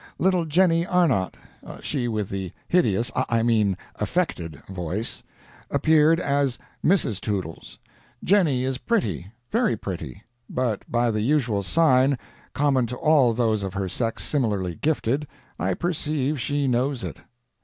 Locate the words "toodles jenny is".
7.21-8.79